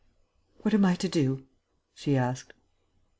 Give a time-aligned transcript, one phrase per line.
[0.63, 1.43] "What am I to do?"
[1.93, 2.53] she asked.